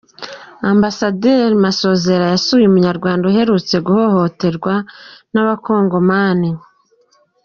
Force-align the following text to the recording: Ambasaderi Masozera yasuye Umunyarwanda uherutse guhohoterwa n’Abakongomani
Ambasaderi 0.71 1.55
Masozera 1.65 2.25
yasuye 2.33 2.65
Umunyarwanda 2.67 3.23
uherutse 3.27 3.75
guhohoterwa 3.85 4.73
n’Abakongomani 5.33 6.49